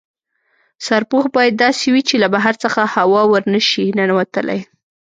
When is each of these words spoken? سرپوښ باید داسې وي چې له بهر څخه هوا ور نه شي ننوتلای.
سرپوښ 0.85 1.25
باید 1.35 1.59
داسې 1.63 1.85
وي 1.93 2.01
چې 2.09 2.15
له 2.23 2.27
بهر 2.33 2.55
څخه 2.63 2.81
هوا 2.95 3.21
ور 3.31 3.43
نه 3.53 3.61
شي 3.69 3.85
ننوتلای. 3.97 4.59